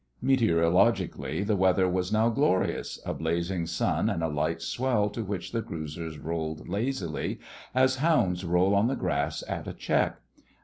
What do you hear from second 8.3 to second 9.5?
roll on the grass